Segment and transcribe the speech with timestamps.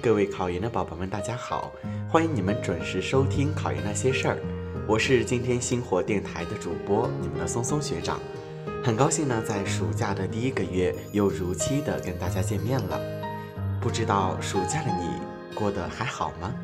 [0.00, 1.72] 各位考研的宝宝们，大家好！
[2.08, 4.34] 欢迎你们准时收听《考研那些事儿》，
[4.86, 8.20] 我是今天星火电台的主播，你们的松松学长。
[8.84, 13.00] 很高兴呢，在暑假的第一个月又如期的跟大家见面了。
[13.80, 15.20] 不知道暑假的你
[15.54, 16.54] 过得还好吗？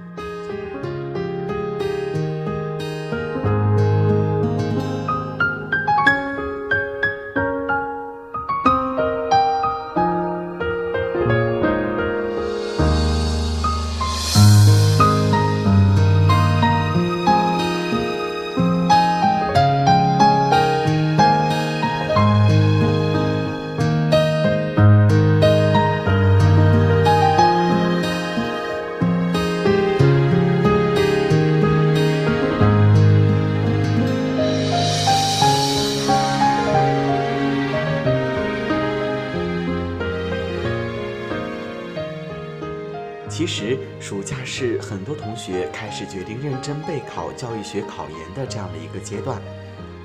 [44.57, 49.43] 是很多同学开始决定认真备考教育学考研的这样的一个阶段，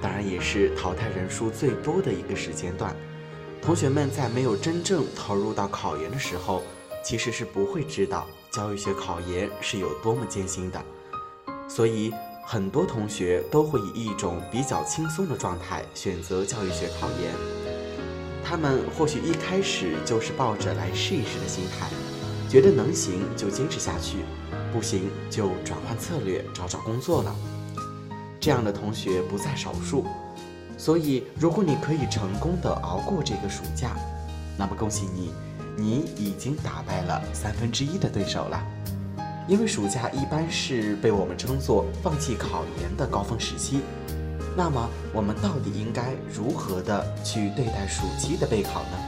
[0.01, 2.95] 当然也是淘汰人数最多的一个时间段。
[3.61, 6.63] 同学们在没有真正投入到考研的时候，
[7.03, 10.83] 其实是不会知道教育学考研是有多么艰辛的。
[11.67, 12.11] 所以，
[12.43, 17.31] 很多同学都会以一种比较轻松的状态选择教育学考研。
[18.43, 21.87] 他们或许一开始就是抱着来试一试的心态。
[22.49, 24.17] 觉得能行就坚持下去，
[24.73, 27.35] 不行就转换策略找找工作了。
[28.39, 30.05] 这样的同学不在少数，
[30.75, 33.95] 所以如果你可以成功的熬过这个暑假，
[34.57, 35.31] 那么恭喜你，
[35.77, 38.65] 你已经打败了三分之一的对手了。
[39.47, 43.81] 因为暑假一般是被我们称作放弃考研的高峰时期，
[44.55, 48.98] 那么我们到底应该如何的去对待暑期的备考呢？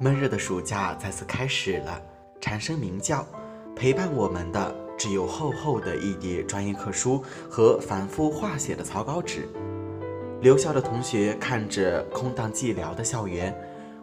[0.00, 2.00] 闷热的暑假再次开始了，
[2.40, 3.26] 蝉声鸣叫，
[3.74, 7.20] 陪伴我们的只有厚厚的一叠专业课书
[7.50, 9.48] 和反复画写的草稿纸。
[10.40, 13.52] 留校的同学看着空荡寂寥的校园，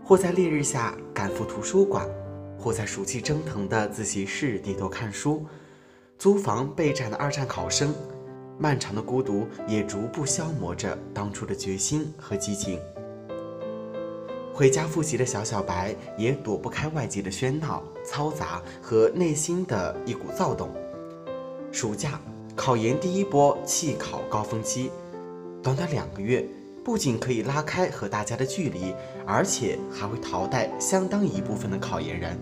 [0.03, 2.05] 或在烈日下赶赴图书馆，
[2.59, 5.45] 或在暑气蒸腾的自习室低头看书。
[6.17, 7.95] 租房备战的二战考生，
[8.57, 12.81] 漫长的孤独也逐步消磨着当初的决心和激情。
[14.55, 20.69] 回家复习的小小白也躲不开外界的喧闹、嘈杂和内心的一股躁动。
[21.73, 22.17] 暑假
[22.55, 24.89] 考研第一波弃考高峰期，
[25.61, 26.47] 短短两个月，
[26.85, 28.95] 不仅可以拉开和大家的距离，
[29.27, 32.39] 而且还会淘汰相当一部分的考研人。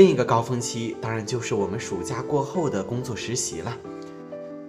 [0.00, 3.76] 另一个高峰期，当然就是我们暑假过后的工作实习了。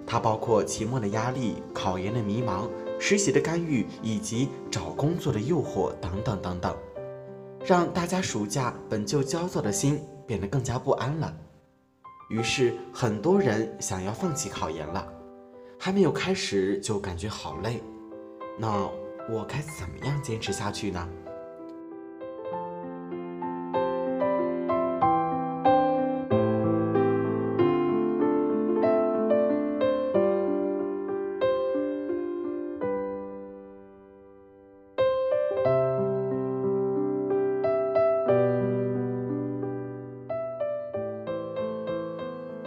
[0.05, 2.67] 它包括期末的压力、考研的迷茫、
[2.99, 6.75] 实习的干预以及找工作的诱惑等等等等，
[7.63, 11.33] 让大家暑假本就焦躁的心变得更加不安了。
[12.29, 15.07] 于是，很多人想要放弃考研了，
[15.79, 17.81] 还没有开始就感觉好累。
[18.59, 18.85] 那
[19.29, 21.07] 我该怎么样坚持下去呢？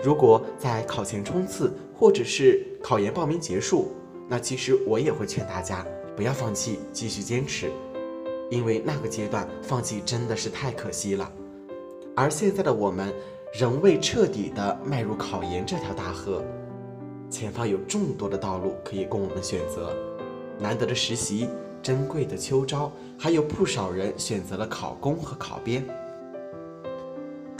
[0.04, 3.90] 如果在考前冲刺，或者是考研报名结束，
[4.28, 5.82] 那其实我也会劝大家
[6.14, 7.70] 不要放弃，继续坚持，
[8.50, 11.32] 因为那个阶段放弃真的是太可惜了。
[12.14, 13.14] 而现在的我们
[13.58, 16.44] 仍未彻底的迈入考研这条大河，
[17.30, 19.96] 前方有众多的道路可以供我们选择，
[20.58, 21.48] 难得的实习，
[21.82, 25.82] 珍贵的秋招，还有不少人选择了考公和考编。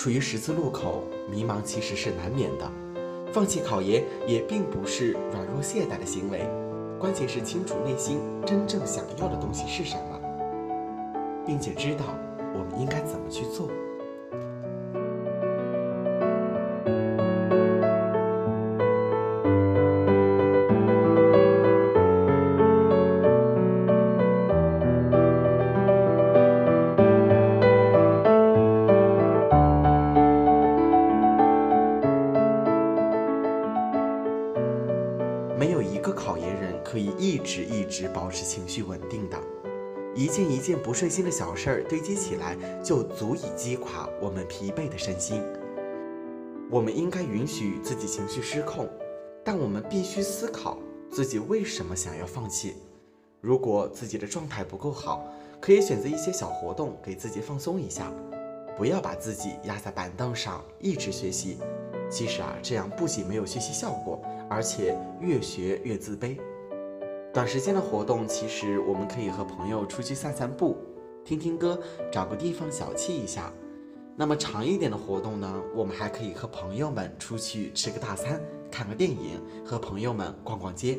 [0.04, 2.70] 处于十字路口，迷茫其实是难免的。
[3.32, 6.46] 放弃考研也并不是软弱懈怠的行为，
[7.00, 10.20] 关键是清楚内心真正想要的东西是什么，
[11.46, 12.04] 并且知道
[12.52, 13.70] 我们应该怎么去做。
[35.74, 39.36] 有一个考研人可以一直一直保持情绪稳定的，
[40.14, 45.42] 一件一件不顺心的小事儿堆积起来，就足以击垮我们疲惫的身心。
[46.70, 48.88] 我们应该允许自己情绪失控，
[49.42, 50.78] 但我们必须思考
[51.10, 52.76] 自己为什么想要放弃。
[53.40, 55.26] 如果自己的状态不够好，
[55.60, 58.12] 可以选择一些小活动给自己放松一下，
[58.78, 61.58] 不要把自己压在板凳上一直学习。
[62.08, 64.22] 其实啊，这样不仅没有学习效果。
[64.48, 66.38] 而且越学越自卑。
[67.32, 70.76] 短时间的活动，其实我们可以和朋友出去散散步，
[71.24, 71.80] 听听歌，
[72.12, 73.52] 找个地方小憩一下。
[74.16, 80.98] 那么长一点的活动呢，我们还可以和朋友们出去吃个大餐，看个电影，和朋友们逛逛街。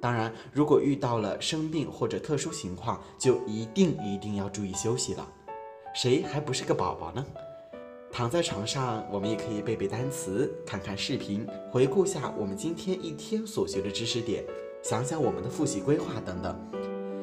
[0.00, 5.28] 当然，如果遇到了生病或者特殊情况，就一定一定要注意休息了。
[5.92, 7.26] 谁还不是个宝宝呢？
[8.18, 14.44] 躺在床上，我们也可以背背单词，看看视频，回顾下我们今天一天所学的知识点，
[14.82, 16.58] 想想我们的复习规划等等。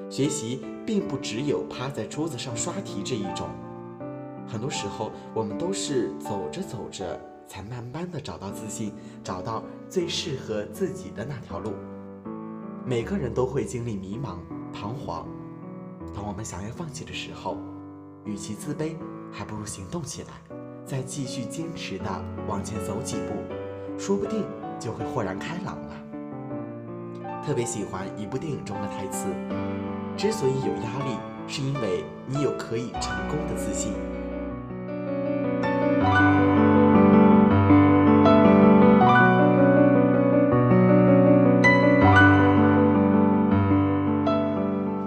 [0.09, 3.49] 学习并不只有趴在桌子上刷题这一种，
[4.47, 11.73] 很多时候我们都是走着走着，才慢慢的找到自信，找到最适合自己的那条路。
[12.85, 14.37] 每个人都会经历迷茫、
[14.71, 15.27] 彷徨，
[16.15, 17.57] 当我们想要放弃的时候，
[18.23, 18.95] 与其自卑，
[19.29, 20.55] 还不如行动起来。
[20.85, 22.05] 再继续坚持的
[22.47, 23.33] 往前走几步，
[23.97, 24.45] 说不定
[24.79, 25.95] 就会豁然开朗了。
[27.43, 29.25] 特别喜欢一部电影中的台词
[30.15, 31.17] ：“之所以有压力，
[31.47, 33.93] 是因为你有可以成功的自信。”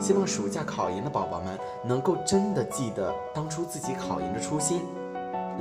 [0.00, 4.82] 希望暑假考研的宝宝们能够真的记得当初自己考研的初心。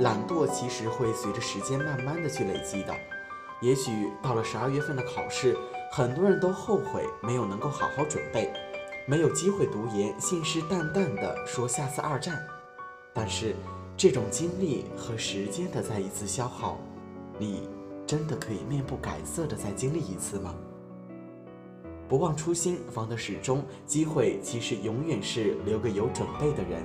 [0.00, 2.94] 懒惰其实会随着时间慢慢的去累积的，
[3.60, 3.90] 也许
[4.22, 5.56] 到了十二月份的考试，
[5.90, 8.52] 很多人都后悔没有能够好好准备，
[9.06, 12.40] 没有机会读研，信誓旦旦的说下次二战。
[13.12, 13.56] 但是
[13.96, 16.78] 这种精力和时间的再一次消耗，
[17.36, 17.68] 你
[18.06, 20.54] 真的可以面不改色的再经历一次吗？
[22.08, 23.64] 不忘初心，方得始终。
[23.84, 26.84] 机会其实永远是留给有准备的人，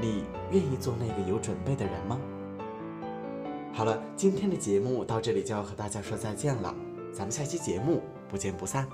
[0.00, 2.18] 你愿意做那个有准备的人吗？
[3.78, 6.74] 好了，今天的节目到这里就要和大家说再见了，
[7.12, 8.88] 咱们下期节目不见不散。